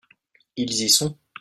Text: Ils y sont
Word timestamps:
Ils 0.55 0.81
y 0.81 0.89
sont 0.89 1.15